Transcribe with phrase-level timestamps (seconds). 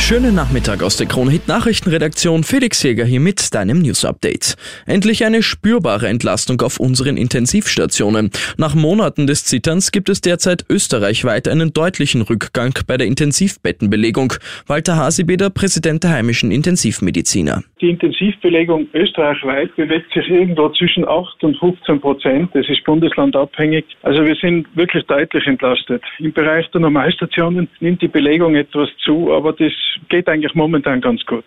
[0.00, 2.42] Schönen Nachmittag aus der Kronhit Nachrichtenredaktion.
[2.42, 4.56] Felix Jäger hier mit deinem News Update.
[4.84, 8.30] Endlich eine spürbare Entlastung auf unseren Intensivstationen.
[8.56, 14.32] Nach Monaten des Zitterns gibt es derzeit österreichweit einen deutlichen Rückgang bei der Intensivbettenbelegung.
[14.66, 17.62] Walter Hasibeder, Präsident der heimischen Intensivmediziner.
[17.80, 22.50] Die Intensivbelegung österreichweit bewegt sich irgendwo zwischen 8 und 15 Prozent.
[22.54, 23.84] Das ist bundeslandabhängig.
[24.02, 26.02] Also wir sind wirklich deutlich entlastet.
[26.18, 29.72] Im Bereich der Normalstationen nimmt die Belegung etwas zu, aber das
[30.08, 31.44] geht eigentlich momentan ganz gut.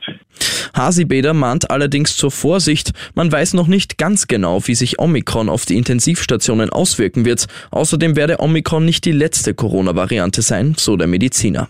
[0.75, 2.93] Hasibeder mahnt allerdings zur Vorsicht.
[3.15, 7.47] Man weiß noch nicht ganz genau, wie sich Omikron auf die Intensivstationen auswirken wird.
[7.71, 11.69] Außerdem werde Omikron nicht die letzte Corona-Variante sein, so der Mediziner.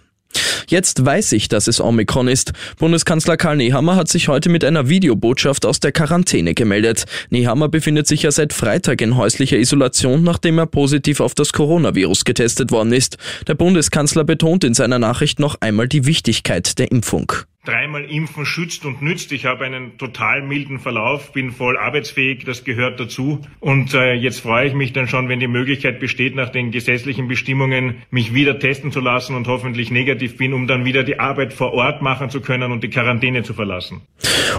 [0.68, 2.54] Jetzt weiß ich, dass es Omikron ist.
[2.78, 7.06] Bundeskanzler Karl Nehammer hat sich heute mit einer Videobotschaft aus der Quarantäne gemeldet.
[7.30, 12.26] Nehammer befindet sich ja seit Freitag in häuslicher Isolation, nachdem er positiv auf das Coronavirus
[12.26, 13.18] getestet worden ist.
[13.48, 17.32] Der Bundeskanzler betont in seiner Nachricht noch einmal die Wichtigkeit der Impfung
[17.66, 19.32] dreimal impfen schützt und nützt.
[19.32, 23.42] Ich habe einen total milden Verlauf, bin voll arbeitsfähig, das gehört dazu.
[23.60, 27.28] Und äh, jetzt freue ich mich dann schon, wenn die Möglichkeit besteht, nach den gesetzlichen
[27.28, 31.54] Bestimmungen mich wieder testen zu lassen und hoffentlich negativ bin, um dann wieder die Arbeit
[31.54, 34.02] vor Ort machen zu können und die Quarantäne zu verlassen.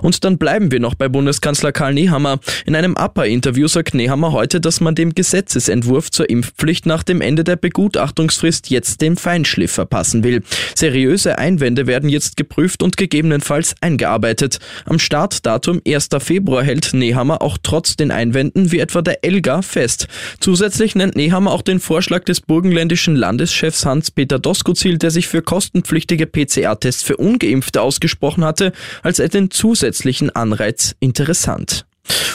[0.03, 2.39] Und dann bleiben wir noch bei Bundeskanzler Karl Nehammer.
[2.67, 7.45] In einem APA-Interview sagt Nehammer heute, dass man dem Gesetzesentwurf zur Impfpflicht nach dem Ende
[7.45, 10.43] der Begutachtungsfrist jetzt den Feinschliff verpassen will.
[10.75, 14.59] Seriöse Einwände werden jetzt geprüft und gegebenenfalls eingearbeitet.
[14.85, 16.09] Am Startdatum 1.
[16.19, 20.09] Februar hält Nehammer auch trotz den Einwänden wie etwa der Elga fest.
[20.41, 26.27] Zusätzlich nennt Nehammer auch den Vorschlag des burgenländischen Landeschefs Hans-Peter Doskozil, der sich für kostenpflichtige
[26.27, 31.85] PCR-Tests für Ungeimpfte ausgesprochen hatte, als einen zusätzlichen Anreiz interessant.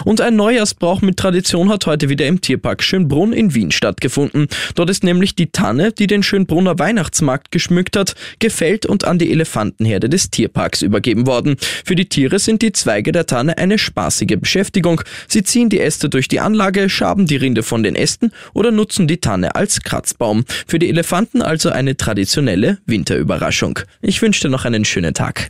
[0.04, 4.48] Und ein Neujahrsbrauch mit Tradition hat heute wieder im Tierpark Schönbrunn in Wien stattgefunden.
[4.76, 9.32] Dort ist nämlich die Tanne, die den Schönbrunner Weihnachtsmarkt geschmückt hat, gefällt und an die
[9.32, 11.56] Elefantenherde des Tierparks übergeben worden.
[11.86, 15.02] Für die Tiere sind die Zweige der Tanne eine spaßige Beschäftigung.
[15.28, 19.08] Sie ziehen die Äste durch die Anlage, schaben die Rinde von den Ästen oder nutzen
[19.08, 20.46] die Tanne als Kratzbaum.
[20.68, 23.80] Für die Elefanten also eine traditionelle Winterüberraschung.
[24.02, 25.50] Ich wünsche dir noch einen schönen Tag.